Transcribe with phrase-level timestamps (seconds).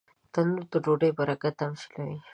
[0.33, 2.17] تنور د ډوډۍ برکت تمثیلوي